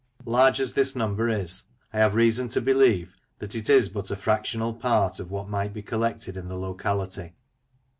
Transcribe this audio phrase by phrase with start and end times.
[0.25, 4.15] Large as this number is, I have reason to believe that it is but a
[4.15, 7.35] fractional part of what might be collected in the locality.